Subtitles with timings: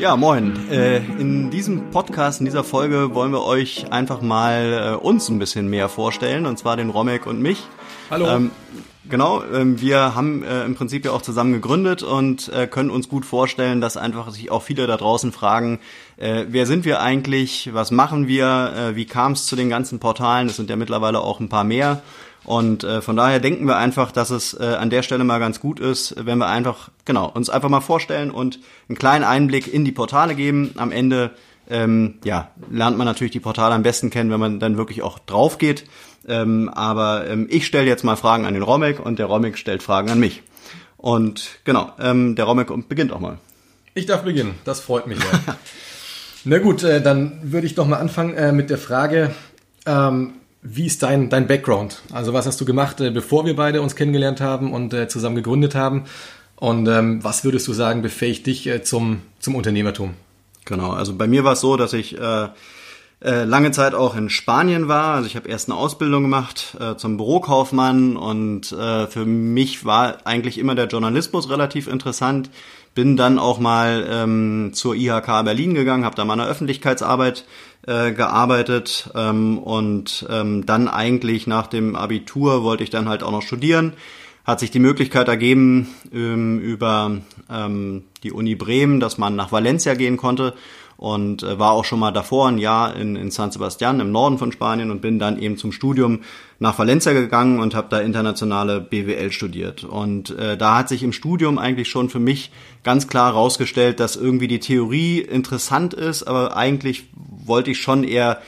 [0.00, 0.58] Ja, moin.
[0.70, 5.38] Äh, in diesem Podcast, in dieser Folge wollen wir euch einfach mal äh, uns ein
[5.38, 7.62] bisschen mehr vorstellen, und zwar den Romek und mich.
[8.10, 8.26] Hallo.
[8.26, 8.50] Ähm,
[9.10, 13.26] genau, ähm, wir haben äh, im Prinzip ja auch zusammen gegründet und können uns gut
[13.26, 15.80] vorstellen, dass einfach sich auch viele da draußen fragen,
[16.16, 20.56] wer sind wir eigentlich, was machen wir, wie kam es zu den ganzen Portalen, es
[20.56, 22.02] sind ja mittlerweile auch ein paar mehr.
[22.44, 25.60] Und äh, von daher denken wir einfach, dass es äh, an der Stelle mal ganz
[25.60, 29.84] gut ist, wenn wir einfach, genau, uns einfach mal vorstellen und einen kleinen Einblick in
[29.84, 30.72] die Portale geben.
[30.76, 31.32] Am Ende,
[31.68, 35.18] ähm, ja, lernt man natürlich die Portale am besten kennen, wenn man dann wirklich auch
[35.18, 35.84] drauf geht.
[36.26, 39.82] Ähm, aber ähm, ich stelle jetzt mal Fragen an den Romek und der Romek stellt
[39.82, 40.42] Fragen an mich.
[40.96, 43.38] Und genau, ähm, der Romek beginnt auch mal.
[43.94, 45.56] Ich darf beginnen, das freut mich ja.
[46.44, 49.34] Na gut, äh, dann würde ich doch mal anfangen äh, mit der Frage,
[49.84, 52.02] ähm, wie ist dein, dein Background?
[52.12, 55.36] Also was hast du gemacht, äh, bevor wir beide uns kennengelernt haben und äh, zusammen
[55.36, 56.04] gegründet haben?
[56.56, 60.14] Und ähm, was würdest du sagen, befähigt dich äh, zum, zum Unternehmertum?
[60.66, 62.48] Genau, also bei mir war es so, dass ich äh,
[63.22, 65.14] äh, lange Zeit auch in Spanien war.
[65.14, 70.26] Also ich habe erst eine Ausbildung gemacht äh, zum Bürokaufmann und äh, für mich war
[70.26, 72.50] eigentlich immer der Journalismus relativ interessant.
[72.94, 77.44] Bin dann auch mal ähm, zur IHK Berlin gegangen, habe da mal eine Öffentlichkeitsarbeit
[77.86, 83.30] äh, gearbeitet ähm, und ähm, dann eigentlich nach dem Abitur wollte ich dann halt auch
[83.30, 83.94] noch studieren.
[84.44, 87.18] Hat sich die Möglichkeit ergeben ähm, über
[87.50, 90.54] ähm, die Uni Bremen, dass man nach Valencia gehen konnte
[91.00, 94.36] und äh, war auch schon mal davor ein Jahr in, in San Sebastian im Norden
[94.36, 96.20] von Spanien und bin dann eben zum Studium
[96.58, 99.82] nach Valencia gegangen und habe da internationale BWL studiert.
[99.82, 104.14] Und äh, da hat sich im Studium eigentlich schon für mich ganz klar herausgestellt, dass
[104.14, 108.42] irgendwie die Theorie interessant ist, aber eigentlich wollte ich schon eher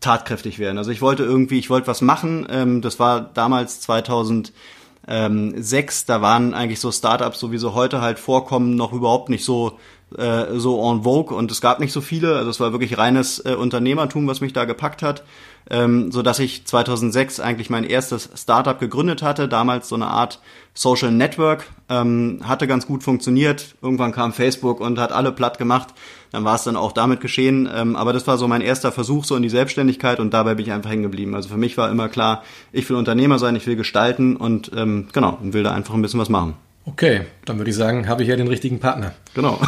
[0.00, 0.78] tatkräftig werden.
[0.78, 2.46] Also ich wollte irgendwie, ich wollte was machen.
[2.48, 8.18] Ähm, das war damals 2006, da waren eigentlich so Startups, so wie sie heute halt
[8.18, 9.78] vorkommen, noch überhaupt nicht so
[10.16, 12.36] äh, so en vogue und es gab nicht so viele.
[12.36, 15.22] Also es war wirklich reines äh, Unternehmertum, was mich da gepackt hat,
[15.70, 19.48] ähm, so dass ich 2006 eigentlich mein erstes Startup gegründet hatte.
[19.48, 20.40] Damals so eine Art
[20.72, 23.74] Social Network ähm, hatte ganz gut funktioniert.
[23.82, 25.88] Irgendwann kam Facebook und hat alle platt gemacht.
[26.30, 27.68] Dann war es dann auch damit geschehen.
[27.72, 30.64] Ähm, aber das war so mein erster Versuch so in die Selbstständigkeit und dabei bin
[30.64, 31.34] ich einfach hängen geblieben.
[31.34, 35.08] Also für mich war immer klar, ich will Unternehmer sein, ich will gestalten und ähm,
[35.12, 36.54] genau und will da einfach ein bisschen was machen.
[36.88, 39.12] Okay, dann würde ich sagen, habe ich ja den richtigen Partner.
[39.34, 39.60] Genau.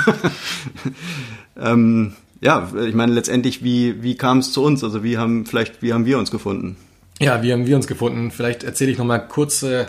[1.60, 4.82] ähm, ja, ich meine letztendlich, wie, wie kam es zu uns?
[4.82, 6.76] Also wie haben vielleicht, wie haben wir uns gefunden?
[7.20, 8.30] Ja, wie haben wir uns gefunden?
[8.30, 9.84] Vielleicht erzähle ich noch mal kurz äh,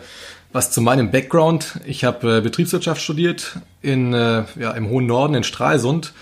[0.52, 1.80] was zu meinem Background.
[1.86, 6.14] Ich habe äh, Betriebswirtschaft studiert in, äh, ja, im hohen Norden in Stralsund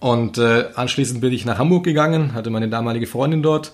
[0.00, 3.72] und äh, anschließend bin ich nach Hamburg gegangen, hatte meine damalige Freundin dort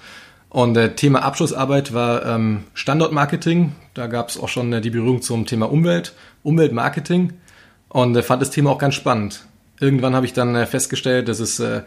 [0.52, 3.72] und äh, Thema Abschlussarbeit war ähm, Standortmarketing.
[3.94, 7.32] Da gab es auch schon äh, die Berührung zum Thema Umwelt, Umweltmarketing
[7.88, 9.46] und äh, fand das Thema auch ganz spannend.
[9.80, 11.80] Irgendwann habe ich dann äh, festgestellt, dass es äh,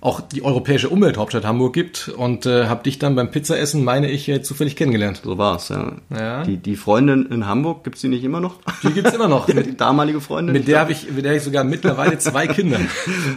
[0.00, 4.28] auch die europäische Umwelthauptstadt Hamburg gibt und äh, habe dich dann beim Pizzaessen, meine ich,
[4.28, 5.20] äh, zufällig kennengelernt.
[5.22, 5.92] So war's, ja.
[6.12, 6.42] ja.
[6.42, 8.56] Die, die Freundin in Hamburg, gibt's die nicht immer noch?
[8.82, 9.46] Die gibt's immer noch.
[9.46, 10.54] die damalige Freundin?
[10.54, 12.80] Mit der habe ich, mit der ich sogar mittlerweile zwei Kinder.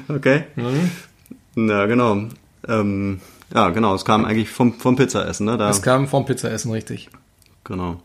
[0.07, 0.45] Okay.
[0.55, 1.69] Mhm.
[1.69, 2.29] Ja, genau.
[2.67, 3.21] Ähm,
[3.53, 3.93] ja, genau.
[3.95, 5.57] Es kam eigentlich vom, vom Pizzaessen, ne?
[5.57, 7.09] Da, es kam vom Pizzaessen, richtig.
[7.63, 8.01] Genau.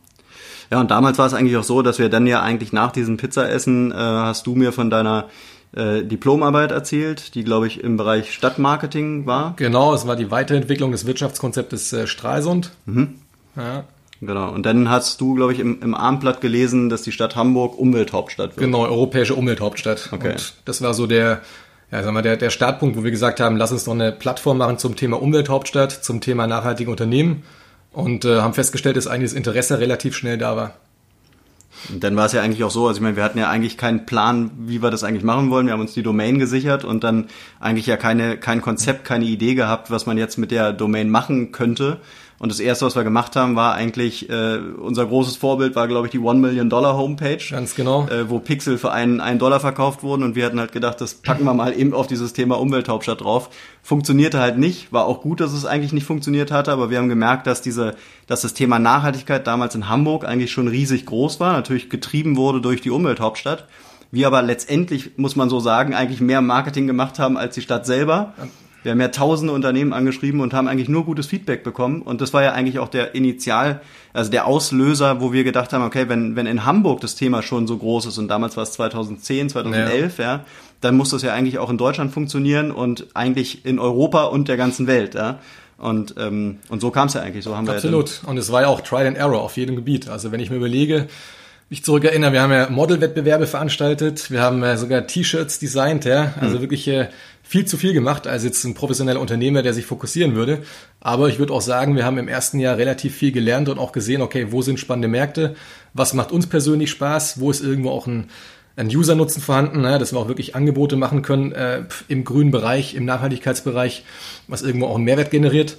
[0.71, 3.17] Ja, und damals war es eigentlich auch so, dass wir dann ja eigentlich nach diesem
[3.17, 5.27] Pizzaessen äh, hast du mir von deiner
[5.75, 9.55] äh, Diplomarbeit erzählt, die, glaube ich, im Bereich Stadtmarketing war.
[9.57, 12.73] Genau, es war die Weiterentwicklung des Wirtschaftskonzeptes äh, Stralsund.
[12.87, 13.15] Mhm.
[13.57, 13.85] Ja.
[14.21, 14.51] Genau.
[14.53, 18.57] Und dann hast du, glaube ich, im, im Abendblatt gelesen, dass die Stadt Hamburg Umwelthauptstadt
[18.57, 18.59] wird.
[18.59, 20.11] Genau, europäische Umwelthauptstadt.
[20.13, 20.33] Okay.
[20.33, 21.41] Und das war so der,
[21.91, 24.59] ja, sagen wir, der, der Startpunkt, wo wir gesagt haben, lass uns doch eine Plattform
[24.59, 27.45] machen zum Thema Umwelthauptstadt, zum Thema nachhaltige Unternehmen
[27.93, 30.75] und äh, haben festgestellt, dass eigentlich das Interesse relativ schnell da war.
[31.89, 33.79] Und dann war es ja eigentlich auch so, also ich meine, wir hatten ja eigentlich
[33.79, 35.67] keinen Plan, wie wir das eigentlich machen wollen.
[35.67, 37.29] Wir haben uns die Domain gesichert und dann
[37.61, 41.53] eigentlich ja keine, kein Konzept, keine Idee gehabt, was man jetzt mit der Domain machen
[41.53, 42.01] könnte.
[42.41, 46.07] Und das erste, was wir gemacht haben, war eigentlich, äh, unser großes Vorbild war, glaube
[46.07, 47.43] ich, die One Million Dollar Homepage.
[47.51, 48.07] Ganz genau.
[48.07, 51.15] Äh, wo Pixel für einen, einen Dollar verkauft wurden und wir hatten halt gedacht, das
[51.15, 53.51] packen wir mal eben auf dieses Thema Umwelthauptstadt drauf.
[53.83, 54.93] Funktionierte halt nicht.
[54.93, 57.97] War auch gut, dass es eigentlich nicht funktioniert hatte, aber wir haben gemerkt, dass diese,
[58.29, 62.61] dass das Thema Nachhaltigkeit damals in Hamburg eigentlich schon riesig groß war, natürlich getrieben wurde
[62.61, 63.67] durch die Umwelthauptstadt.
[64.13, 67.85] Wir aber letztendlich, muss man so sagen, eigentlich mehr Marketing gemacht haben als die Stadt
[67.85, 68.33] selber.
[68.89, 72.01] Wir haben ja tausende Unternehmen angeschrieben und haben eigentlich nur gutes Feedback bekommen.
[72.01, 73.83] Und das war ja eigentlich auch der Initial,
[74.15, 77.67] also der Auslöser, wo wir gedacht haben, okay, wenn, wenn in Hamburg das Thema schon
[77.67, 80.45] so groß ist und damals war es 2010, 2011, ja, ja
[80.81, 84.57] dann muss das ja eigentlich auch in Deutschland funktionieren und eigentlich in Europa und der
[84.57, 85.39] ganzen Welt, ja.
[85.77, 87.45] Und, ähm, und so kam es ja eigentlich.
[87.45, 88.11] So haben Absolut.
[88.11, 90.09] wir ja und es war ja auch Trial and Error auf jedem Gebiet.
[90.09, 91.09] Also wenn ich mir überlege,
[91.71, 96.57] mich zurückerinnere, wir haben ja Modelwettbewerbe veranstaltet, wir haben äh, sogar T-Shirts designt, ja, also
[96.57, 96.61] mhm.
[96.63, 97.09] wirklich äh,
[97.43, 100.63] viel zu viel gemacht als jetzt ein professioneller Unternehmer, der sich fokussieren würde.
[101.01, 103.93] Aber ich würde auch sagen, wir haben im ersten Jahr relativ viel gelernt und auch
[103.93, 105.57] gesehen, okay, wo sind spannende Märkte,
[105.93, 108.29] was macht uns persönlich Spaß, wo ist irgendwo auch ein,
[108.77, 112.95] ein User-Nutzen vorhanden, ne, dass wir auch wirklich Angebote machen können äh, im grünen Bereich,
[112.95, 114.05] im Nachhaltigkeitsbereich,
[114.47, 115.79] was irgendwo auch einen Mehrwert generiert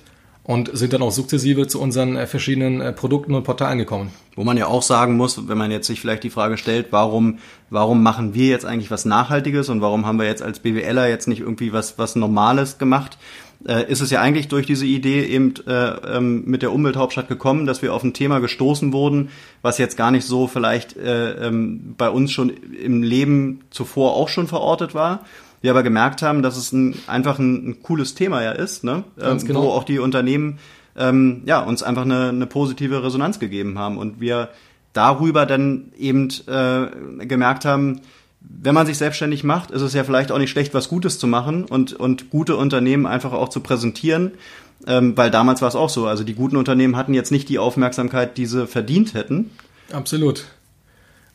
[0.50, 4.12] und sind dann auch sukzessive zu unseren äh, verschiedenen äh, Produkten und Portalen gekommen.
[4.36, 7.38] Wo man ja auch sagen muss, wenn man jetzt sich vielleicht die Frage stellt, warum,
[7.70, 11.28] warum machen wir jetzt eigentlich was Nachhaltiges und warum haben wir jetzt als BWLer jetzt
[11.28, 13.20] nicht irgendwie was, was Normales gemacht,
[13.68, 17.68] äh, ist es ja eigentlich durch diese Idee eben äh, ähm, mit der Umwelthauptstadt gekommen,
[17.68, 19.30] dass wir auf ein Thema gestoßen wurden,
[19.62, 24.30] was jetzt gar nicht so vielleicht äh, ähm, bei uns schon im Leben zuvor auch
[24.30, 25.26] schon verortet war
[25.62, 29.04] wir aber gemerkt haben, dass es ein, einfach ein, ein cooles Thema ja ist, ne?
[29.22, 29.64] Ähm, genau.
[29.64, 30.60] wo auch die Unternehmen
[30.98, 34.50] ähm, ja, uns einfach eine, eine positive Resonanz gegeben haben und wir
[34.94, 38.02] darüber dann eben äh, gemerkt haben,
[38.42, 41.28] wenn man sich selbstständig macht, ist es ja vielleicht auch nicht schlecht, was Gutes zu
[41.28, 44.32] machen und, und gute Unternehmen einfach auch zu präsentieren,
[44.88, 46.08] ähm, weil damals war es auch so.
[46.08, 49.52] Also die guten Unternehmen hatten jetzt nicht die Aufmerksamkeit, die sie verdient hätten.
[49.92, 50.46] Absolut.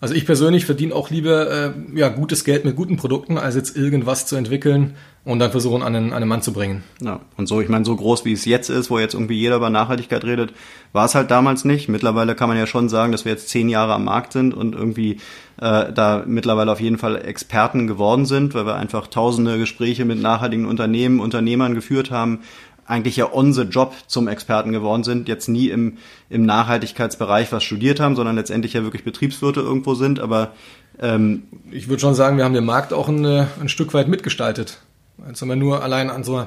[0.04, 3.74] Also ich persönlich verdiene auch lieber äh, ja, gutes Geld mit guten Produkten, als jetzt
[3.74, 6.84] irgendwas zu entwickeln und dann versuchen, an einen, an einen Mann zu bringen.
[7.00, 9.56] Ja, und so, ich meine, so groß wie es jetzt ist, wo jetzt irgendwie jeder
[9.56, 10.52] über Nachhaltigkeit redet,
[10.92, 11.88] war es halt damals nicht.
[11.88, 14.74] Mittlerweile kann man ja schon sagen, dass wir jetzt zehn Jahre am Markt sind und
[14.74, 15.20] irgendwie
[15.58, 20.20] äh, da mittlerweile auf jeden Fall Experten geworden sind, weil wir einfach tausende Gespräche mit
[20.20, 22.40] nachhaltigen Unternehmen, Unternehmern geführt haben,
[22.86, 25.98] eigentlich ja on the job zum Experten geworden sind, jetzt nie im,
[26.28, 30.20] im Nachhaltigkeitsbereich was studiert haben, sondern letztendlich ja wirklich Betriebswirte irgendwo sind.
[30.20, 30.52] Aber
[31.00, 34.08] ähm, ich würde schon sagen, wir haben den Markt auch ein, äh, ein Stück weit
[34.08, 34.78] mitgestaltet.
[35.24, 36.44] Als wenn man nur allein an so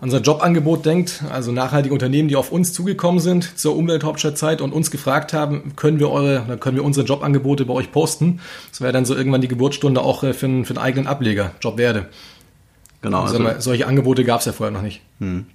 [0.00, 4.92] unser Jobangebot denkt, also nachhaltige Unternehmen, die auf uns zugekommen sind zur Umwelthauptstadtzeit und uns
[4.92, 8.40] gefragt haben, können wir eure, dann können wir unsere Jobangebote bei euch posten.
[8.70, 11.50] Das wäre dann so irgendwann die Geburtsstunde auch äh, für einen, für einen eigenen Ableger,
[11.60, 12.06] Jobwerde.
[13.02, 13.22] Genau.
[13.22, 15.02] Also, also solche Angebote gab es ja vorher noch nicht.
[15.18, 15.46] Hm.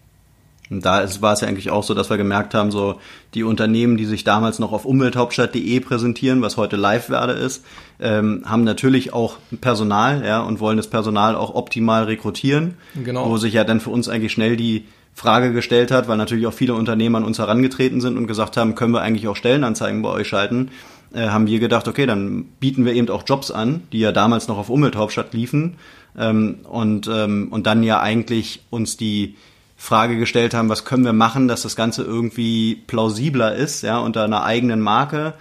[0.72, 2.96] Und da ist, war es ja eigentlich auch so, dass wir gemerkt haben, so
[3.34, 7.64] die Unternehmen, die sich damals noch auf umwelthauptstadt.de präsentieren, was heute Live-Werde ist,
[8.00, 12.76] ähm, haben natürlich auch Personal, ja, und wollen das Personal auch optimal rekrutieren.
[12.96, 13.30] Genau.
[13.30, 16.54] Wo sich ja dann für uns eigentlich schnell die Frage gestellt hat, weil natürlich auch
[16.54, 20.10] viele Unternehmen an uns herangetreten sind und gesagt haben, können wir eigentlich auch Stellenanzeigen bei
[20.10, 20.72] euch schalten,
[21.14, 24.48] äh, haben wir gedacht, okay, dann bieten wir eben auch Jobs an, die ja damals
[24.48, 25.76] noch auf Umwelthauptstadt liefen
[26.18, 29.36] ähm, und, ähm, und dann ja eigentlich uns die
[29.82, 34.24] Frage gestellt haben, was können wir machen, dass das Ganze irgendwie plausibler ist, ja, unter
[34.24, 35.34] einer eigenen Marke.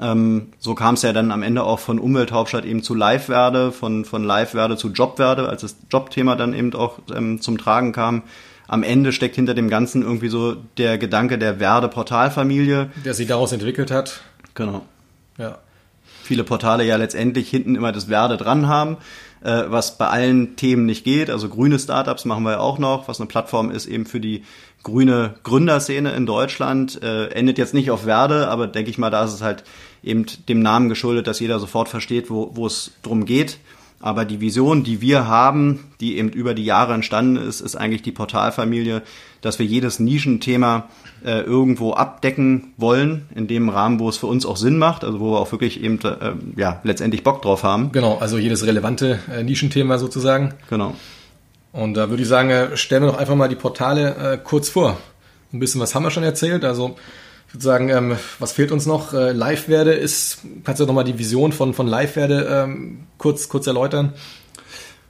[0.00, 4.04] Ähm, so kam es ja dann am Ende auch von Umwelthauptstadt eben zu Live-Werde, von,
[4.04, 8.24] von Live-Werde zu Jobwerde, als das Jobthema dann eben auch ähm, zum Tragen kam.
[8.66, 12.90] Am Ende steckt hinter dem Ganzen irgendwie so der Gedanke der Werde-Portalfamilie.
[13.04, 14.22] Der sich daraus entwickelt hat.
[14.54, 14.84] Genau.
[15.38, 15.58] Ja.
[16.24, 18.96] Viele Portale ja letztendlich hinten immer das Werde dran haben
[19.44, 21.30] äh, was bei allen Themen nicht geht.
[21.30, 24.42] Also grüne Startups machen wir ja auch noch, was eine Plattform ist eben für die
[24.82, 27.02] grüne Gründerszene in Deutschland.
[27.02, 29.64] Äh, endet jetzt nicht auf Werde, aber denke ich mal, da ist es halt
[30.02, 33.58] eben dem Namen geschuldet, dass jeder sofort versteht, wo, wo es drum geht.
[34.00, 38.02] Aber die Vision, die wir haben, die eben über die Jahre entstanden ist, ist eigentlich
[38.02, 39.02] die Portalfamilie,
[39.40, 40.88] dass wir jedes Nischenthema
[41.24, 45.20] äh, irgendwo abdecken wollen, in dem Rahmen, wo es für uns auch Sinn macht, also
[45.20, 47.92] wo wir auch wirklich eben äh, ja letztendlich Bock drauf haben.
[47.92, 50.54] Genau, also jedes relevante äh, Nischenthema sozusagen.
[50.68, 50.94] Genau.
[51.72, 54.68] Und da würde ich sagen, äh, stellen wir doch einfach mal die Portale äh, kurz
[54.68, 54.98] vor.
[55.52, 56.96] Ein bisschen was haben wir schon erzählt, also
[57.54, 59.14] ich würde sagen, ähm, was fehlt uns noch?
[59.14, 64.12] Äh, Live-Werde ist, kannst du nochmal die Vision von, von Live-Werde ähm, kurz, kurz erläutern?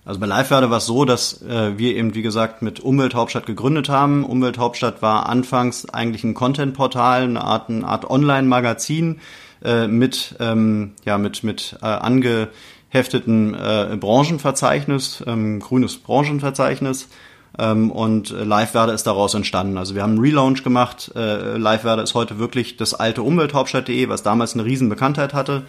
[0.05, 3.89] Also bei Live-Werde war es so, dass äh, wir eben, wie gesagt, mit Umwelthauptstadt gegründet
[3.89, 4.27] haben.
[4.27, 9.21] Umwelthauptstadt war anfangs eigentlich ein Content-Portal, eine Art, eine Art Online-Magazin
[9.65, 17.09] äh, mit, ähm, ja, mit, mit äh, angehefteten äh, Branchenverzeichnis, ähm, grünes Branchenverzeichnis
[17.59, 19.79] ähm, und Livewerde ist daraus entstanden.
[19.79, 21.13] Also wir haben einen Relaunch gemacht.
[21.15, 25.63] Äh, Livewerde ist heute wirklich das alte Umwelthauptstadt.de, was damals eine riesen Bekanntheit hatte.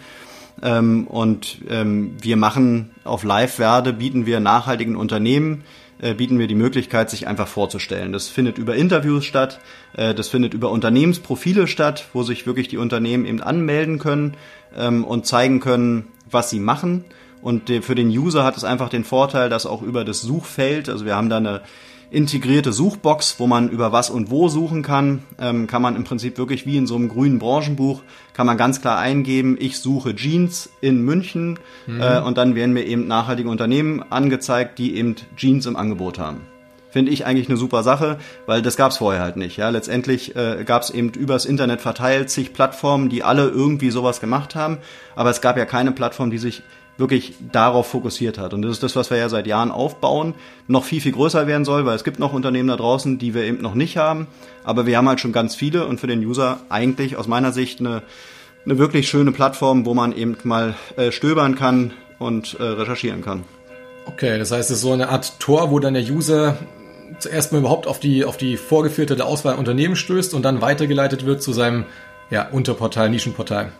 [0.62, 5.64] Ähm, und ähm, wir machen auf Livewerde, bieten wir nachhaltigen Unternehmen,
[6.00, 8.12] äh, bieten wir die Möglichkeit, sich einfach vorzustellen.
[8.12, 9.60] Das findet über Interviews statt,
[9.96, 14.34] äh, das findet über Unternehmensprofile statt, wo sich wirklich die Unternehmen eben anmelden können
[14.76, 17.04] ähm, und zeigen können, was sie machen
[17.46, 21.04] und für den User hat es einfach den Vorteil, dass auch über das Suchfeld, also
[21.04, 21.60] wir haben da eine
[22.10, 26.38] integrierte Suchbox, wo man über was und wo suchen kann, ähm, kann man im Prinzip
[26.38, 30.70] wirklich wie in so einem grünen Branchenbuch, kann man ganz klar eingeben, ich suche Jeans
[30.80, 32.00] in München mhm.
[32.00, 36.40] äh, und dann werden mir eben nachhaltige Unternehmen angezeigt, die eben Jeans im Angebot haben.
[36.96, 39.58] Finde ich eigentlich eine super Sache, weil das gab es vorher halt nicht.
[39.58, 44.18] Ja, letztendlich äh, gab es eben übers Internet verteilt sich Plattformen, die alle irgendwie sowas
[44.18, 44.78] gemacht haben,
[45.14, 46.62] aber es gab ja keine Plattform, die sich
[46.96, 48.54] wirklich darauf fokussiert hat.
[48.54, 50.32] Und das ist das, was wir ja seit Jahren aufbauen,
[50.68, 53.42] noch viel, viel größer werden soll, weil es gibt noch Unternehmen da draußen, die wir
[53.42, 54.26] eben noch nicht haben.
[54.64, 57.78] Aber wir haben halt schon ganz viele und für den User eigentlich aus meiner Sicht
[57.78, 58.04] eine,
[58.64, 63.44] eine wirklich schöne Plattform, wo man eben mal äh, stöbern kann und äh, recherchieren kann.
[64.06, 66.56] Okay, das heißt, es ist so eine Art Tor, wo dann der User
[67.18, 71.42] zuerst mal überhaupt auf die, auf die vorgeführte Auswahl Unternehmen stößt und dann weitergeleitet wird
[71.42, 71.84] zu seinem
[72.30, 73.72] ja, Unterportal, Nischenportal.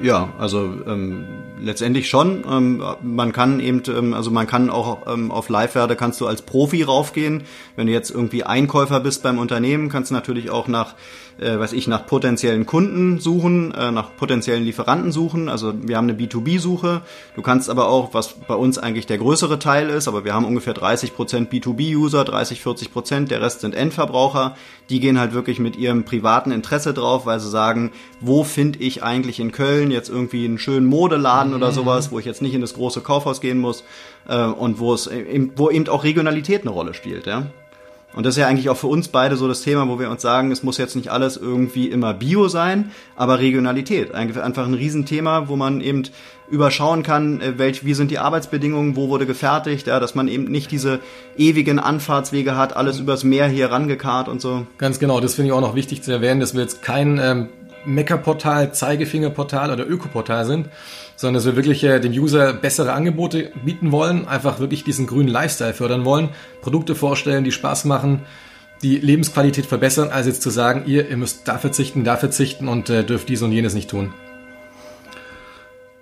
[0.00, 1.24] Ja, also ähm,
[1.60, 2.44] letztendlich schon.
[2.48, 6.42] Ähm, man kann eben, ähm, also man kann auch ähm, auf Live-Werde kannst du als
[6.42, 7.42] Profi raufgehen.
[7.74, 10.94] Wenn du jetzt irgendwie Einkäufer bist beim Unternehmen, kannst du natürlich auch nach
[11.38, 15.48] äh, weiß ich, nach potenziellen Kunden suchen, äh, nach potenziellen Lieferanten suchen.
[15.48, 17.02] Also wir haben eine B2B-Suche.
[17.36, 20.44] Du kannst aber auch, was bei uns eigentlich der größere Teil ist, aber wir haben
[20.44, 24.56] ungefähr 30 Prozent B2B-User, 30, 40 Prozent, der Rest sind Endverbraucher.
[24.90, 29.02] Die gehen halt wirklich mit ihrem privaten Interesse drauf, weil sie sagen, wo finde ich
[29.02, 31.58] eigentlich in Köln jetzt irgendwie einen schönen Modeladen mhm.
[31.58, 33.84] oder sowas, wo ich jetzt nicht in das große Kaufhaus gehen muss
[34.28, 35.08] äh, und wo es
[35.56, 37.46] wo eben auch Regionalität eine Rolle spielt, ja.
[38.18, 40.22] Und das ist ja eigentlich auch für uns beide so das Thema, wo wir uns
[40.22, 44.12] sagen, es muss jetzt nicht alles irgendwie immer Bio sein, aber Regionalität.
[44.12, 46.02] Einfach ein Riesenthema, wo man eben
[46.50, 50.46] überschauen kann, äh, welch, wie sind die Arbeitsbedingungen, wo wurde gefertigt, ja, dass man eben
[50.46, 50.98] nicht diese
[51.36, 54.66] ewigen Anfahrtswege hat, alles übers Meer hier rangekarrt und so.
[54.78, 57.50] Ganz genau, das finde ich auch noch wichtig zu erwähnen, dass wir jetzt kein ähm,
[57.84, 60.68] Meckerportal, Zeigefingerportal oder Ökoportal sind,
[61.18, 65.28] sondern dass wir wirklich äh, dem User bessere Angebote bieten wollen, einfach wirklich diesen grünen
[65.28, 66.28] Lifestyle fördern wollen,
[66.62, 68.22] Produkte vorstellen, die Spaß machen,
[68.82, 72.88] die Lebensqualität verbessern, als jetzt zu sagen, ihr, ihr müsst da verzichten, da verzichten und
[72.88, 74.14] äh, dürft dies und jenes nicht tun.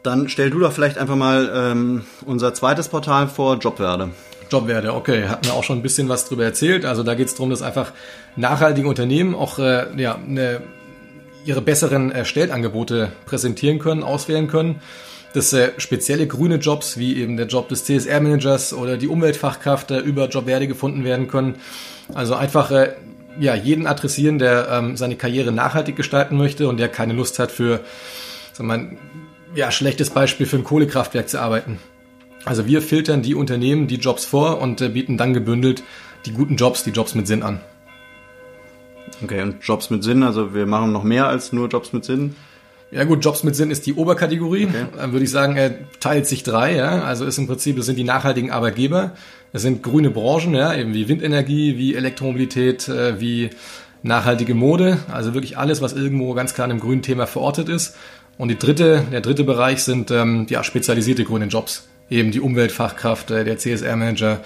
[0.03, 4.11] Dann stell du doch vielleicht einfach mal ähm, unser zweites Portal vor, Jobwerde.
[4.51, 6.85] Jobwerde, okay, hatten wir auch schon ein bisschen was drüber erzählt.
[6.85, 7.93] Also da geht es darum, dass einfach
[8.37, 10.61] nachhaltige Unternehmen auch äh, ja, eine
[11.47, 14.81] ihre besseren äh, Stellangebote präsentieren können, auswählen können.
[15.37, 19.99] Dass äh, spezielle grüne Jobs wie eben der Job des CSR-Managers oder die Umweltfachkraft äh,
[19.99, 21.57] über Jobwerde gefunden werden können.
[22.15, 22.95] Also einfach äh,
[23.39, 27.53] ja, jeden adressieren, der ähm, seine Karriere nachhaltig gestalten möchte und der keine Lust hat
[27.53, 27.81] für,
[28.55, 28.97] sagen wir mal,
[29.55, 31.81] ja, schlechtes Beispiel für ein Kohlekraftwerk zu arbeiten.
[32.47, 35.83] Also wir filtern die Unternehmen die Jobs vor und äh, bieten dann gebündelt
[36.25, 37.61] die guten Jobs, die Jobs mit Sinn an.
[39.23, 42.37] Okay, und Jobs mit Sinn, also wir machen noch mehr als nur Jobs mit Sinn.
[42.91, 44.67] Ja gut, Jobs mit Sinn ist die Oberkategorie.
[44.67, 44.87] Okay.
[44.97, 46.77] Dann würde ich sagen, er teilt sich drei.
[46.77, 47.03] Ja?
[47.03, 49.13] Also ist im Prinzip, das sind die nachhaltigen Arbeitgeber.
[49.53, 53.51] Das sind grüne Branchen, ja, eben wie Windenergie, wie Elektromobilität, äh, wie
[54.03, 54.99] nachhaltige Mode.
[55.11, 57.97] Also wirklich alles, was irgendwo ganz klar in einem grünen Thema verortet ist.
[58.39, 61.89] Und die dritte, der dritte Bereich sind ähm, ja spezialisierte grüne Jobs.
[62.09, 64.41] Eben die Umweltfachkraft, äh, der CSR-Manager,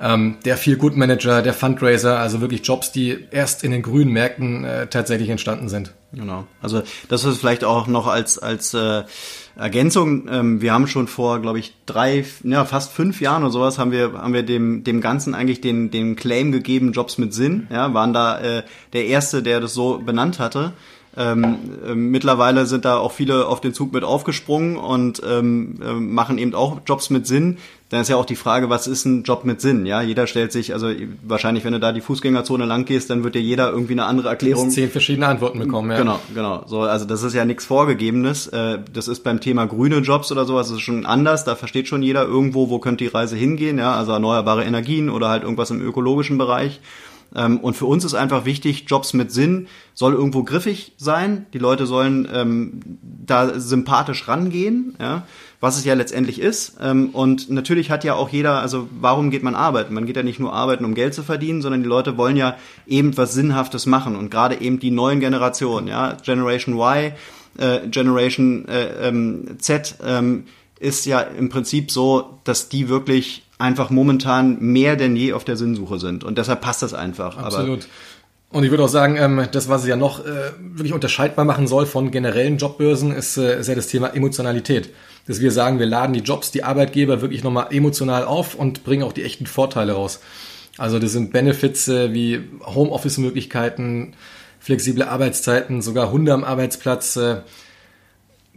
[0.00, 4.12] ähm, der Feel Good Manager, der Fundraiser, also wirklich Jobs, die erst in den grünen
[4.12, 5.92] Märkten äh, tatsächlich entstanden sind.
[6.14, 6.44] Genau.
[6.62, 9.04] Also das ist vielleicht auch noch als als äh,
[9.56, 10.28] Ergänzung.
[10.28, 13.92] Ähm, wir haben schon vor, glaube ich, drei, ja fast fünf Jahren oder sowas haben
[13.92, 17.68] wir haben wir dem dem Ganzen eigentlich den den Claim gegeben, Jobs mit Sinn.
[17.70, 20.72] Ja, waren da äh, der erste, der das so benannt hatte.
[21.16, 25.92] Ähm, äh, mittlerweile sind da auch viele auf den Zug mit aufgesprungen und ähm, äh,
[25.92, 27.58] machen eben auch Jobs mit Sinn.
[27.94, 29.86] Dann ist ja auch die Frage, was ist ein Job mit Sinn?
[29.86, 30.88] Ja, jeder stellt sich, also
[31.22, 34.30] wahrscheinlich, wenn du da die Fußgängerzone lang gehst, dann wird dir jeder irgendwie eine andere
[34.30, 34.68] Erklärung.
[34.70, 35.98] Zehn verschiedene Antworten bekommen, ja.
[35.98, 36.64] Genau, genau.
[36.66, 38.48] So, also das ist ja nichts Vorgegebenes.
[38.48, 41.44] Äh, das ist beim Thema grüne Jobs oder sowas ist schon anders.
[41.44, 45.28] Da versteht schon jeder irgendwo, wo könnte die Reise hingehen, ja, also erneuerbare Energien oder
[45.28, 46.80] halt irgendwas im ökologischen Bereich.
[47.34, 51.46] Ähm, und für uns ist einfach wichtig, Jobs mit Sinn soll irgendwo griffig sein.
[51.52, 55.26] Die Leute sollen ähm, da sympathisch rangehen, ja,
[55.60, 56.76] was es ja letztendlich ist.
[56.80, 59.94] Ähm, und natürlich hat ja auch jeder, also warum geht man arbeiten?
[59.94, 62.56] Man geht ja nicht nur arbeiten, um Geld zu verdienen, sondern die Leute wollen ja
[62.86, 64.16] eben was Sinnhaftes machen.
[64.16, 67.12] Und gerade eben die neuen Generationen, ja, Generation Y,
[67.58, 70.44] äh, Generation äh, ähm, Z, ähm,
[70.80, 75.56] ist ja im Prinzip so, dass die wirklich einfach momentan mehr denn je auf der
[75.56, 76.24] Sinnsuche sind.
[76.24, 77.36] Und deshalb passt das einfach.
[77.36, 77.84] Absolut.
[77.84, 77.88] Aber
[78.54, 81.66] und ich würde auch sagen, ähm, das, was es ja noch äh, wirklich unterscheidbar machen
[81.66, 84.90] soll von generellen Jobbörsen, ist, äh, ist ja das Thema Emotionalität.
[85.26, 89.02] Dass wir sagen, wir laden die Jobs, die Arbeitgeber wirklich nochmal emotional auf und bringen
[89.02, 90.20] auch die echten Vorteile raus.
[90.78, 94.14] Also das sind Benefits äh, wie Homeoffice-Möglichkeiten,
[94.60, 97.18] flexible Arbeitszeiten, sogar Hunde am Arbeitsplatz,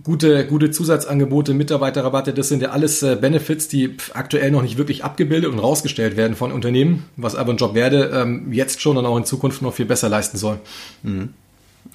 [0.03, 5.03] gute, gute Zusatzangebote, Mitarbeiterrabatte, das sind ja alles äh, Benefits, die aktuell noch nicht wirklich
[5.03, 9.05] abgebildet und rausgestellt werden von Unternehmen, was aber ein Job werde ähm, jetzt schon und
[9.05, 10.59] auch in Zukunft noch viel besser leisten soll.
[11.03, 11.29] Mhm.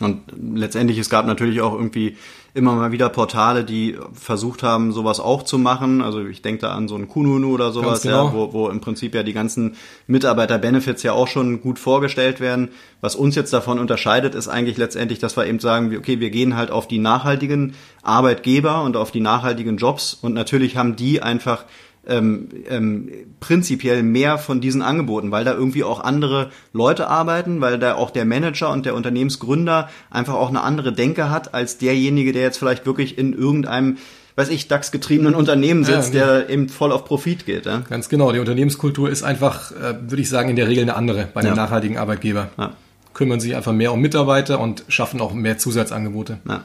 [0.00, 0.21] Und
[0.54, 2.16] letztendlich, es gab natürlich auch irgendwie
[2.54, 6.02] immer mal wieder Portale, die versucht haben, sowas auch zu machen.
[6.02, 8.26] Also ich denke da an so ein Kununu oder sowas, genau.
[8.26, 12.68] ja, wo, wo im Prinzip ja die ganzen Mitarbeiter-Benefits ja auch schon gut vorgestellt werden.
[13.00, 16.54] Was uns jetzt davon unterscheidet, ist eigentlich letztendlich, dass wir eben sagen, okay, wir gehen
[16.56, 21.64] halt auf die nachhaltigen Arbeitgeber und auf die nachhaltigen Jobs und natürlich haben die einfach
[22.06, 27.78] ähm, ähm, prinzipiell mehr von diesen Angeboten, weil da irgendwie auch andere Leute arbeiten, weil
[27.78, 32.32] da auch der Manager und der Unternehmensgründer einfach auch eine andere Denke hat als derjenige,
[32.32, 33.99] der jetzt vielleicht wirklich in irgendeinem
[34.35, 37.66] weiß ich, DAX-getriebenen Unternehmen sitzt, ja, der eben voll auf Profit geht.
[37.66, 37.82] Ja?
[37.88, 38.32] Ganz genau.
[38.32, 41.50] Die Unternehmenskultur ist einfach, äh, würde ich sagen, in der Regel eine andere bei einem
[41.50, 41.54] ja.
[41.56, 42.49] nachhaltigen Arbeitgeber.
[42.56, 42.73] Ja.
[43.12, 46.38] Kümmern sich einfach mehr um Mitarbeiter und schaffen auch mehr Zusatzangebote.
[46.49, 46.64] Ja.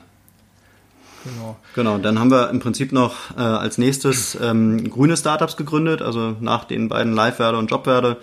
[1.34, 1.58] Genau.
[1.76, 6.02] Genau, dann haben wir im Prinzip noch äh, als nächstes ähm, grüne Startups gegründet.
[6.02, 8.18] Also nach den beiden Live-Werde und Jobwerde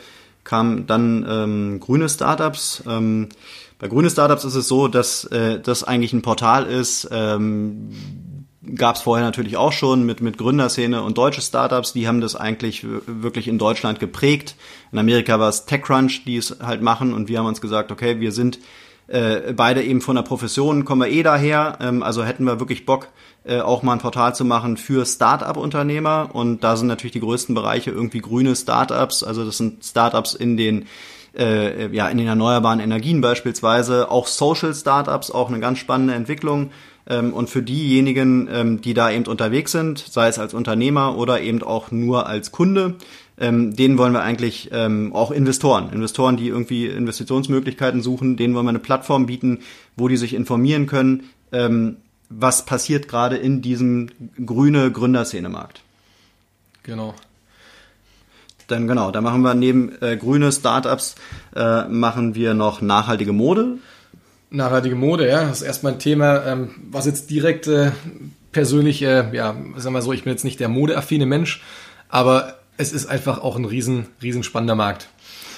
[0.44, 2.82] kamen dann ähm, grüne Startups.
[2.86, 3.28] Ähm,
[3.78, 7.08] bei grüne Startups ist es so, dass äh, das eigentlich ein Portal ist.
[7.10, 7.90] Ähm,
[8.76, 12.34] Gab es vorher natürlich auch schon mit, mit Gründerszene und deutsche Startups, die haben das
[12.34, 14.56] eigentlich wirklich in Deutschland geprägt.
[14.90, 18.20] In Amerika war es TechCrunch, die es halt machen und wir haben uns gesagt, okay,
[18.20, 18.58] wir sind
[19.06, 22.86] äh, beide eben von der Profession kommen wir eh daher, ähm, also hätten wir wirklich
[22.86, 23.08] Bock,
[23.44, 26.30] äh, auch mal ein Portal zu machen für Start-up-Unternehmer.
[26.32, 30.56] Und da sind natürlich die größten Bereiche irgendwie grüne Startups, also das sind Startups in
[30.56, 30.86] den
[31.36, 36.70] äh, ja in den erneuerbaren Energien beispielsweise, auch Social Startups, auch eine ganz spannende Entwicklung.
[37.06, 41.42] Ähm, und für diejenigen, ähm, die da eben unterwegs sind, sei es als Unternehmer oder
[41.42, 42.94] eben auch nur als Kunde,
[43.38, 48.66] ähm, denen wollen wir eigentlich ähm, auch Investoren, Investoren, die irgendwie Investitionsmöglichkeiten suchen, denen wollen
[48.66, 49.60] wir eine Plattform bieten,
[49.96, 51.96] wo die sich informieren können, ähm,
[52.28, 54.10] was passiert gerade in diesem
[54.44, 55.80] grüne Gründerszenemarkt.
[56.82, 57.14] Genau.
[58.68, 61.16] Dann genau, da machen wir neben äh, grüne Startups
[61.54, 63.78] äh, machen wir noch nachhaltige Mode.
[64.50, 67.90] Nachhaltige Mode, ja, das ist erstmal ein Thema, ähm, was jetzt direkt äh,
[68.52, 71.62] persönlich, äh, ja, sagen wir mal so, ich bin jetzt nicht der modeaffine Mensch,
[72.08, 75.08] aber es ist einfach auch ein riesen, riesen spannender Markt.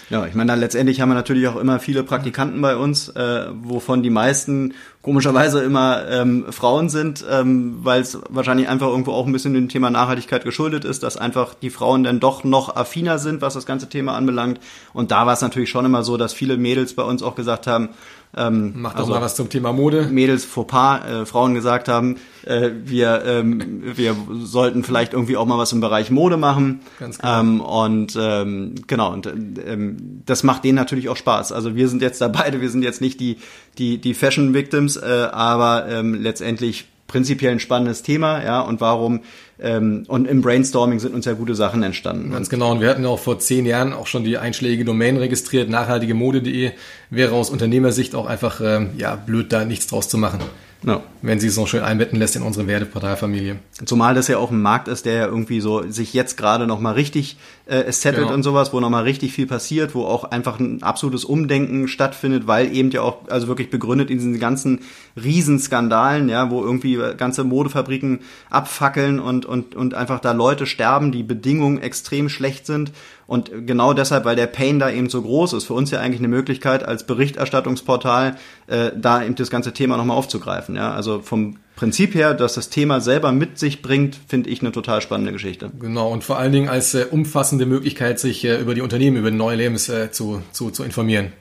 [0.09, 4.05] Ja, ich meine, letztendlich haben wir natürlich auch immer viele Praktikanten bei uns, äh, wovon
[4.05, 9.33] die meisten komischerweise immer ähm, Frauen sind, ähm, weil es wahrscheinlich einfach irgendwo auch ein
[9.33, 13.43] bisschen dem Thema Nachhaltigkeit geschuldet ist, dass einfach die Frauen dann doch noch affiner sind,
[13.43, 14.61] was das ganze Thema anbelangt.
[14.93, 17.67] Und da war es natürlich schon immer so, dass viele Mädels bei uns auch gesagt
[17.67, 17.89] haben,
[18.37, 20.09] ähm, Macht doch also mal was zum Thema Mode.
[20.11, 25.57] Mädels Fauxpas, äh, Frauen gesagt haben, äh, wir, ähm, wir sollten vielleicht irgendwie auch mal
[25.57, 26.81] was im Bereich Mode machen.
[26.99, 27.41] Ganz genau.
[27.41, 31.53] Ähm, und ähm, genau, und ähm, das macht denen natürlich auch Spaß.
[31.53, 33.39] Also wir sind jetzt da beide, wir sind jetzt nicht die,
[33.79, 39.21] die, die Fashion Victims, äh, aber ähm, letztendlich prinzipiell ein spannendes Thema, ja, und warum
[39.59, 42.31] ähm, und im Brainstorming sind uns ja gute Sachen entstanden.
[42.31, 42.73] Ganz genau.
[42.73, 45.71] Und wir hatten auch vor zehn Jahren auch schon die einschlägige Domain registriert.
[45.71, 46.73] Nachhaltigemode.de
[47.09, 50.41] wäre aus Unternehmersicht auch einfach ähm, ja blöd, da nichts draus zu machen.
[50.83, 51.03] No.
[51.23, 53.57] Wenn sie es noch schön einbetten lässt in unsere Werteportalfamilie.
[53.85, 56.81] Zumal das ja auch ein Markt ist, der ja irgendwie so sich jetzt gerade noch
[56.81, 58.35] mal richtig äh, settelt genau.
[58.35, 62.47] und sowas, wo noch mal richtig viel passiert, wo auch einfach ein absolutes Umdenken stattfindet,
[62.47, 64.81] weil eben ja auch also wirklich begründet in diesen ganzen
[65.21, 71.23] Riesenskandalen, ja, wo irgendwie ganze Modefabriken abfackeln und und und einfach da Leute sterben, die
[71.23, 72.93] Bedingungen extrem schlecht sind
[73.27, 76.21] und genau deshalb, weil der Pain da eben so groß ist, für uns ja eigentlich
[76.21, 78.37] eine Möglichkeit als Berichterstattungsportal
[78.69, 80.77] äh, da eben das ganze Thema nochmal aufzugreifen.
[80.77, 84.73] Ja, also vom Prinzip her, dass das Thema selber mit sich bringt, finde ich eine
[84.73, 85.71] total spannende Geschichte.
[85.79, 89.31] Genau, und vor allen Dingen als äh, umfassende Möglichkeit, sich äh, über die Unternehmen, über
[89.31, 91.33] neue Lebens äh, zu, zu, zu informieren.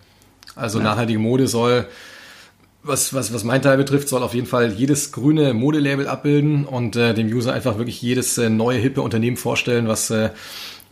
[0.56, 0.86] Also ja.
[0.86, 1.86] nachhaltige Mode soll,
[2.84, 6.96] was, was, was mein Teil betrifft, soll auf jeden Fall jedes grüne Modelabel abbilden und
[6.96, 10.32] äh, dem User einfach wirklich jedes äh, neue, hippe Unternehmen vorstellen, was äh,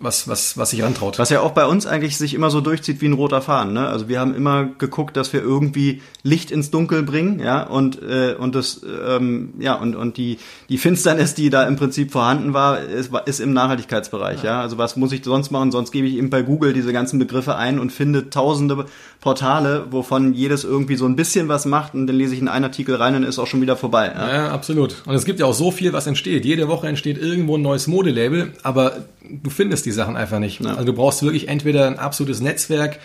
[0.03, 1.19] was, was, was sich rantraut.
[1.19, 3.73] Was ja auch bei uns eigentlich sich immer so durchzieht wie ein roter Faden.
[3.73, 3.87] Ne?
[3.87, 8.35] Also wir haben immer geguckt, dass wir irgendwie Licht ins Dunkel bringen, ja, und äh,
[8.37, 10.37] und das ähm, ja und und die
[10.69, 14.51] die Finsternis, die da im Prinzip vorhanden war, ist, ist im Nachhaltigkeitsbereich, ja.
[14.51, 14.61] ja.
[14.61, 15.71] Also was muss ich sonst machen?
[15.71, 18.85] Sonst gebe ich eben bei Google diese ganzen Begriffe ein und finde tausende
[19.19, 22.65] Portale, wovon jedes irgendwie so ein bisschen was macht und dann lese ich in einen
[22.65, 24.11] Artikel rein und ist auch schon wieder vorbei.
[24.13, 24.33] Ja?
[24.33, 24.95] ja, absolut.
[25.05, 26.45] Und es gibt ja auch so viel, was entsteht.
[26.45, 30.61] Jede Woche entsteht irgendwo ein neues Modelabel, aber du findest die Sachen einfach nicht.
[30.61, 30.71] Ja.
[30.71, 32.99] Also du brauchst wirklich entweder ein absolutes Netzwerk,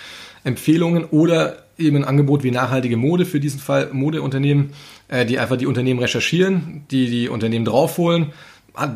[0.45, 4.71] Empfehlungen oder eben ein Angebot wie nachhaltige Mode, für diesen Fall Modeunternehmen,
[5.09, 8.33] äh, die einfach die Unternehmen recherchieren, die die Unternehmen draufholen,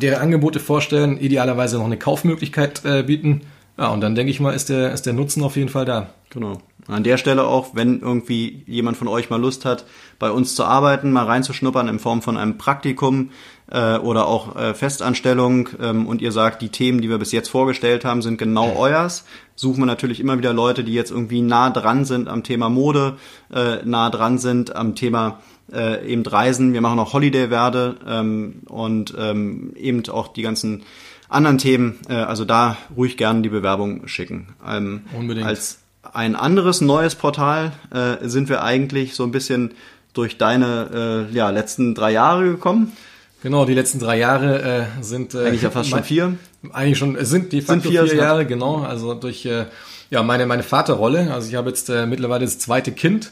[0.01, 3.41] deren Angebote vorstellen, idealerweise noch eine Kaufmöglichkeit äh, bieten.
[3.77, 6.09] Ja, und dann denke ich mal, ist der, ist der Nutzen auf jeden Fall da.
[6.29, 6.61] Genau.
[6.87, 9.85] An der Stelle auch, wenn irgendwie jemand von euch mal Lust hat,
[10.19, 13.29] bei uns zu arbeiten, mal reinzuschnuppern in Form von einem Praktikum
[13.71, 17.49] äh, oder auch äh, Festanstellung ähm, und ihr sagt, die Themen, die wir bis jetzt
[17.49, 21.69] vorgestellt haben, sind genau euers, suchen wir natürlich immer wieder Leute, die jetzt irgendwie nah
[21.69, 23.17] dran sind am Thema Mode,
[23.53, 25.39] äh, nah dran sind am Thema
[25.71, 26.73] äh, eben Reisen.
[26.73, 30.83] Wir machen auch Holiday-Werde ähm, und ähm, eben auch die ganzen
[31.29, 31.99] anderen Themen.
[32.09, 34.49] Äh, also da ruhig gerne die Bewerbung schicken.
[34.67, 35.47] Ähm, Unbedingt.
[35.47, 35.82] Als
[36.13, 39.73] ein anderes neues Portal äh, sind wir eigentlich so ein bisschen
[40.13, 42.93] durch deine äh, ja, letzten drei Jahre gekommen.
[43.41, 46.35] Genau, die letzten drei Jahre äh, sind äh, eigentlich ja fast schon vier.
[46.71, 48.83] Eigentlich schon es sind die sind vier, vier Jahre, genau.
[48.83, 49.65] Also durch äh,
[50.09, 51.33] ja meine meine Vaterrolle.
[51.33, 53.31] Also ich habe jetzt äh, mittlerweile das zweite Kind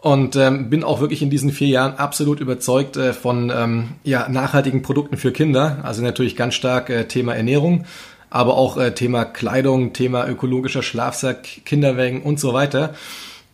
[0.00, 4.28] und ähm, bin auch wirklich in diesen vier Jahren absolut überzeugt äh, von ähm, ja,
[4.28, 5.78] nachhaltigen Produkten für Kinder.
[5.82, 7.84] Also natürlich ganz stark äh, Thema Ernährung,
[8.30, 12.94] aber auch äh, Thema Kleidung, Thema ökologischer Schlafsack, Kinderwägen und so weiter.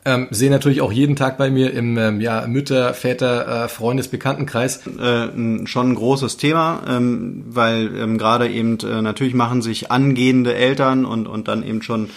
[0.06, 4.08] Ähm, sehe natürlich auch jeden Tag bei mir im ähm, ja, Mütter, Väter, äh, Freundes,
[4.08, 4.86] Bekanntenkreis.
[4.86, 10.54] Äh, schon ein großes Thema, ähm, weil ähm, gerade eben äh, natürlich machen sich angehende
[10.54, 12.10] Eltern und, und dann eben schon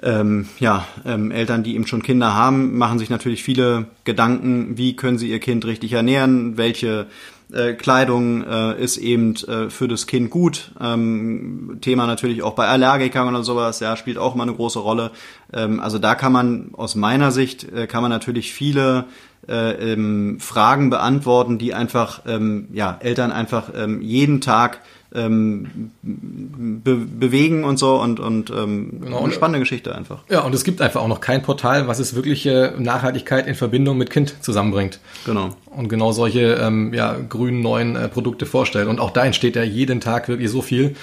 [0.00, 4.94] ähm, ja, ähm, Eltern, die eben schon Kinder haben, machen sich natürlich viele Gedanken, wie
[4.94, 7.06] können sie ihr Kind richtig ernähren, welche
[7.52, 10.72] äh, Kleidung äh, ist eben äh, für das Kind gut.
[10.80, 15.10] Ähm, Thema natürlich auch bei Allergikern oder sowas, ja, spielt auch mal eine große Rolle.
[15.52, 19.06] Ähm, also da kann man aus meiner Sicht, äh, kann man natürlich viele
[19.48, 24.80] äh, ähm, Fragen beantworten, die einfach ähm, ja, Eltern einfach ähm, jeden Tag
[25.14, 29.24] ähm, be bewegen und so und, und ähm, genau.
[29.24, 30.24] eine spannende Geschichte einfach.
[30.28, 33.96] Ja, und es gibt einfach auch noch kein Portal, was es wirkliche Nachhaltigkeit in Verbindung
[33.96, 35.00] mit Kind zusammenbringt.
[35.24, 35.50] Genau.
[35.66, 38.88] Und genau solche ähm, ja, grünen neuen äh, Produkte vorstellt.
[38.88, 40.94] Und auch da entsteht ja jeden Tag wirklich so viel.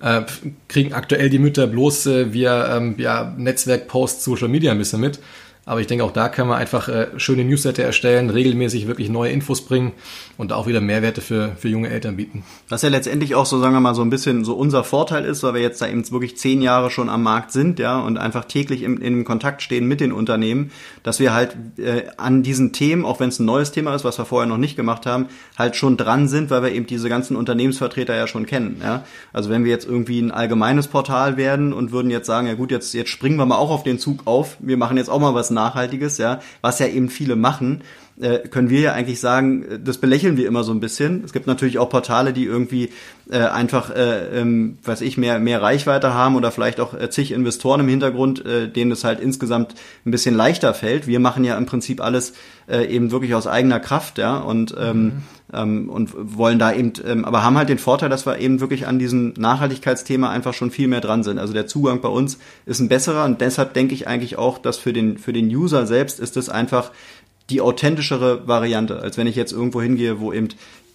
[0.00, 0.22] Äh,
[0.68, 5.20] kriegen aktuell die Mütter bloß äh, via ähm, ja, Netzwerk-Posts, Social Media ein bisschen mit.
[5.70, 9.30] Aber ich denke, auch da kann man einfach äh, schöne Newsletter erstellen, regelmäßig wirklich neue
[9.30, 9.92] Infos bringen
[10.36, 12.42] und auch wieder Mehrwerte für, für junge Eltern bieten.
[12.68, 15.44] Was ja letztendlich auch so, sagen wir mal, so ein bisschen so unser Vorteil ist,
[15.44, 18.46] weil wir jetzt da eben wirklich zehn Jahre schon am Markt sind, ja, und einfach
[18.46, 20.72] täglich im, in Kontakt stehen mit den Unternehmen,
[21.04, 24.18] dass wir halt äh, an diesen Themen, auch wenn es ein neues Thema ist, was
[24.18, 27.36] wir vorher noch nicht gemacht haben, halt schon dran sind, weil wir eben diese ganzen
[27.36, 29.04] Unternehmensvertreter ja schon kennen, ja.
[29.32, 32.72] Also wenn wir jetzt irgendwie ein allgemeines Portal werden und würden jetzt sagen, ja gut,
[32.72, 35.32] jetzt, jetzt springen wir mal auch auf den Zug auf, wir machen jetzt auch mal
[35.32, 37.82] was Nachhaltiges, ja, was ja eben viele machen,
[38.20, 41.22] äh, können wir ja eigentlich sagen, das belächeln wir immer so ein bisschen.
[41.24, 42.90] Es gibt natürlich auch Portale, die irgendwie
[43.30, 47.32] äh, einfach, äh, ähm, weiß ich, mehr, mehr Reichweite haben oder vielleicht auch äh, zig
[47.32, 51.06] Investoren im Hintergrund, äh, denen es halt insgesamt ein bisschen leichter fällt.
[51.06, 52.34] Wir machen ja im Prinzip alles
[52.68, 55.12] äh, eben wirklich aus eigener Kraft, ja, und ähm, mhm.
[55.52, 58.86] Ähm, und wollen da eben, ähm, aber haben halt den Vorteil, dass wir eben wirklich
[58.86, 61.38] an diesem Nachhaltigkeitsthema einfach schon viel mehr dran sind.
[61.38, 64.78] Also der Zugang bei uns ist ein besserer und deshalb denke ich eigentlich auch, dass
[64.78, 66.90] für den für den User selbst ist es einfach
[67.50, 70.48] die authentischere Variante, als wenn ich jetzt irgendwo hingehe, wo eben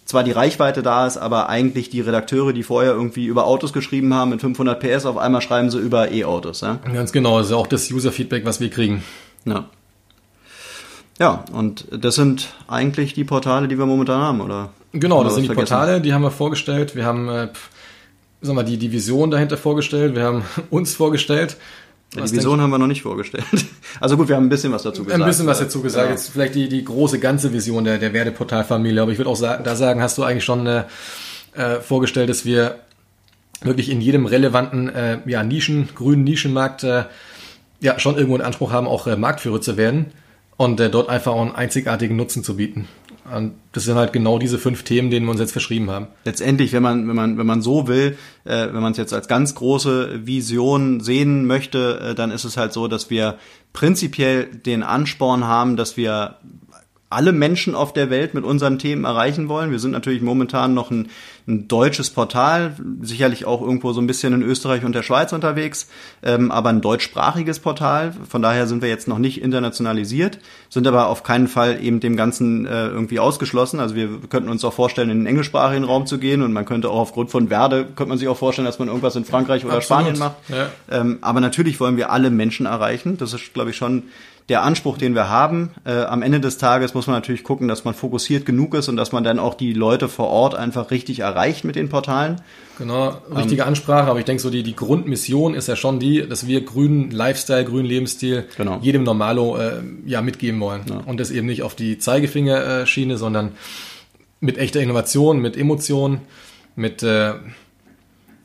[0.06, 4.14] zwar die Reichweite da ist, aber eigentlich die Redakteure, die vorher irgendwie über Autos geschrieben
[4.14, 6.60] haben mit 500 PS, auf einmal schreiben sie über E-Autos.
[6.60, 6.78] Ja?
[6.92, 9.02] Ganz genau, das ist auch das User-Feedback, was wir kriegen.
[9.44, 9.68] Ja.
[11.18, 14.70] Ja, und das sind eigentlich die Portale, die wir momentan haben, oder?
[14.92, 15.74] Genau, das sind die vergessen?
[15.74, 16.94] Portale, die haben wir vorgestellt.
[16.94, 17.48] Wir haben, äh,
[18.42, 20.14] sag mal, die, die Vision dahinter vorgestellt.
[20.14, 21.56] Wir haben uns vorgestellt.
[22.14, 23.44] Ja, die Vision haben wir noch nicht vorgestellt.
[23.98, 25.22] Also gut, wir haben ein bisschen was dazu gesagt.
[25.22, 26.04] Ein bisschen was dazu gesagt.
[26.04, 26.12] Ja.
[26.12, 29.00] Jetzt vielleicht die, die große ganze Vision der, der Werdeportalfamilie.
[29.00, 30.84] Aber ich würde auch sagen, da sagen, hast du eigentlich schon äh,
[31.54, 32.80] äh, vorgestellt, dass wir
[33.62, 37.04] wirklich in jedem relevanten äh, ja, Nischen, grünen Nischenmarkt äh,
[37.80, 40.12] ja schon irgendwo einen Anspruch haben, auch äh, Marktführer zu werden
[40.56, 42.88] und äh, dort einfach auch einen einzigartigen Nutzen zu bieten.
[43.32, 46.06] Und das sind halt genau diese fünf Themen, denen wir uns jetzt verschrieben haben.
[46.24, 49.26] Letztendlich, wenn man, wenn man, wenn man so will, äh, wenn man es jetzt als
[49.26, 53.36] ganz große Vision sehen möchte, äh, dann ist es halt so, dass wir
[53.72, 56.36] prinzipiell den Ansporn haben, dass wir
[57.08, 59.70] alle Menschen auf der Welt mit unseren Themen erreichen wollen.
[59.70, 61.08] Wir sind natürlich momentan noch ein,
[61.46, 65.88] ein deutsches Portal, sicherlich auch irgendwo so ein bisschen in Österreich und der Schweiz unterwegs,
[66.24, 68.12] ähm, aber ein deutschsprachiges Portal.
[68.28, 72.16] Von daher sind wir jetzt noch nicht internationalisiert, sind aber auf keinen Fall eben dem
[72.16, 73.78] Ganzen äh, irgendwie ausgeschlossen.
[73.78, 76.90] Also wir könnten uns auch vorstellen, in den englischsprachigen Raum zu gehen und man könnte
[76.90, 79.76] auch aufgrund von Werde, könnte man sich auch vorstellen, dass man irgendwas in Frankreich oder
[79.76, 80.02] Absolut.
[80.06, 80.36] Spanien macht.
[80.48, 80.70] Ja.
[80.90, 83.16] Ähm, aber natürlich wollen wir alle Menschen erreichen.
[83.16, 84.02] Das ist, glaube ich, schon
[84.48, 85.70] der Anspruch, den wir haben.
[85.84, 88.96] Äh, am Ende des Tages muss man natürlich gucken, dass man fokussiert genug ist und
[88.96, 92.40] dass man dann auch die Leute vor Ort einfach richtig erreicht mit den Portalen.
[92.78, 96.28] Genau, richtige ähm, Ansprache, aber ich denke so, die, die Grundmission ist ja schon die,
[96.28, 98.78] dass wir grünen Lifestyle, grünen Lebensstil genau.
[98.82, 100.82] jedem Normalo äh, ja mitgeben wollen.
[100.88, 101.00] Ja.
[101.06, 103.52] Und das eben nicht auf die Zeigefingerschiene, äh, sondern
[104.40, 106.20] mit echter Innovation, mit Emotion,
[106.76, 107.32] mit äh,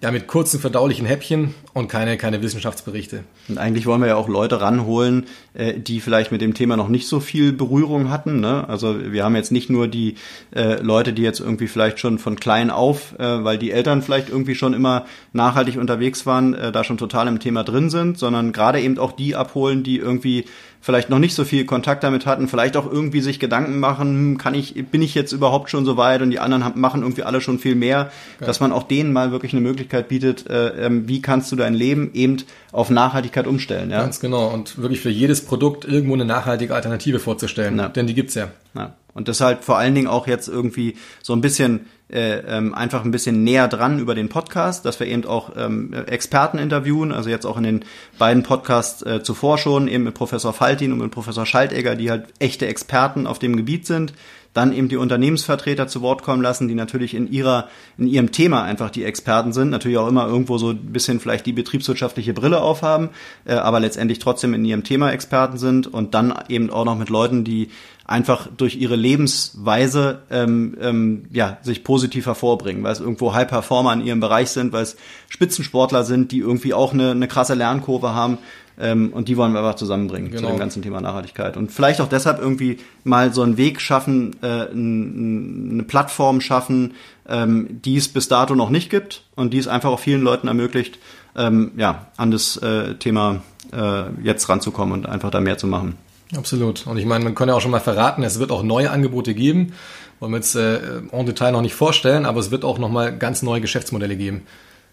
[0.01, 3.23] ja, mit kurzen, verdaulichen Häppchen und keine, keine Wissenschaftsberichte.
[3.47, 6.87] Und eigentlich wollen wir ja auch Leute ranholen, äh, die vielleicht mit dem Thema noch
[6.87, 8.39] nicht so viel Berührung hatten.
[8.39, 8.67] Ne?
[8.67, 10.15] Also wir haben jetzt nicht nur die
[10.55, 14.29] äh, Leute, die jetzt irgendwie vielleicht schon von klein auf, äh, weil die Eltern vielleicht
[14.29, 18.53] irgendwie schon immer nachhaltig unterwegs waren, äh, da schon total im Thema drin sind, sondern
[18.53, 20.45] gerade eben auch die abholen, die irgendwie
[20.81, 24.37] vielleicht noch nicht so viel Kontakt damit hatten, vielleicht auch irgendwie sich Gedanken machen, hm,
[24.37, 27.23] kann ich, bin ich jetzt überhaupt schon so weit und die anderen haben, machen irgendwie
[27.23, 28.47] alle schon viel mehr, ja.
[28.47, 31.75] dass man auch denen mal wirklich eine Möglichkeit bietet, äh, ähm, wie kannst du dein
[31.75, 32.37] Leben eben
[32.71, 33.91] auf Nachhaltigkeit umstellen.
[33.91, 34.01] Ja?
[34.01, 37.87] Ganz genau und wirklich für jedes Produkt irgendwo eine nachhaltige Alternative vorzustellen, ja.
[37.87, 38.49] denn die gibt's ja.
[38.73, 38.95] ja.
[39.13, 41.81] Und deshalb vor allen Dingen auch jetzt irgendwie so ein bisschen
[42.13, 46.57] ähm, einfach ein bisschen näher dran über den Podcast, dass wir eben auch ähm, Experten
[46.57, 47.85] interviewen, also jetzt auch in den
[48.17, 52.25] beiden Podcasts äh, zuvor schon, eben mit Professor Faltin und mit Professor Schaltegger, die halt
[52.39, 54.13] echte Experten auf dem Gebiet sind,
[54.53, 58.63] dann eben die Unternehmensvertreter zu Wort kommen lassen, die natürlich in ihrer, in ihrem Thema
[58.63, 62.61] einfach die Experten sind, natürlich auch immer irgendwo so ein bisschen vielleicht die betriebswirtschaftliche Brille
[62.61, 63.09] aufhaben,
[63.45, 67.09] äh, aber letztendlich trotzdem in ihrem Thema Experten sind und dann eben auch noch mit
[67.09, 67.69] Leuten, die
[68.05, 73.93] einfach durch ihre Lebensweise ähm, ähm, ja, sich positiv hervorbringen, weil es irgendwo High Performer
[73.93, 74.97] in ihrem Bereich sind, weil es
[75.29, 78.37] Spitzensportler sind, die irgendwie auch eine, eine krasse Lernkurve haben.
[78.79, 80.47] Ähm, und die wollen wir einfach zusammenbringen genau.
[80.47, 81.57] zu dem ganzen Thema Nachhaltigkeit.
[81.57, 86.93] Und vielleicht auch deshalb irgendwie mal so einen Weg schaffen, äh, eine Plattform schaffen,
[87.27, 90.47] ähm, die es bis dato noch nicht gibt und die es einfach auch vielen Leuten
[90.47, 90.99] ermöglicht,
[91.35, 95.97] ähm, ja, an das äh, Thema äh, jetzt ranzukommen und einfach da mehr zu machen.
[96.35, 96.87] Absolut.
[96.87, 99.33] Und ich meine, man kann ja auch schon mal verraten, es wird auch neue Angebote
[99.33, 99.73] geben.
[100.19, 100.79] Wollen wir jetzt äh,
[101.11, 104.43] en Detail noch nicht vorstellen, aber es wird auch nochmal ganz neue Geschäftsmodelle geben.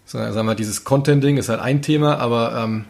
[0.05, 2.85] So, sagen wir, dieses Content-Ding ist halt ein Thema, aber ähm,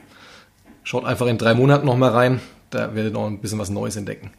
[0.90, 2.42] schaut einfach in drei Monaten nochmal rein.
[2.72, 4.32] Da werdet ihr noch ein bisschen was Neues entdecken.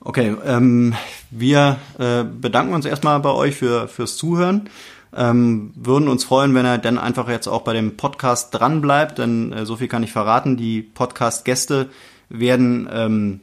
[0.00, 0.94] Okay, ähm,
[1.30, 4.68] wir äh, bedanken uns erstmal bei euch für, fürs Zuhören.
[5.16, 9.16] Ähm, würden uns freuen, wenn er dann einfach jetzt auch bei dem Podcast dran bleibt,
[9.16, 10.58] denn äh, so viel kann ich verraten.
[10.58, 11.88] Die Podcast-Gäste
[12.28, 13.40] werden ähm,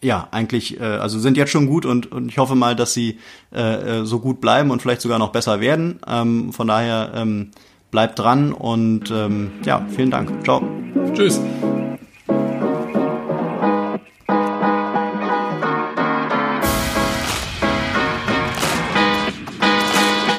[0.00, 3.18] ja eigentlich, äh, also sind jetzt schon gut und, und ich hoffe mal, dass sie
[3.52, 5.98] äh, äh, so gut bleiben und vielleicht sogar noch besser werden.
[6.06, 7.50] Ähm, von daher ähm,
[7.92, 10.42] bleibt dran und ähm, ja, vielen Dank.
[10.42, 10.62] Ciao.
[11.14, 11.40] Tschüss.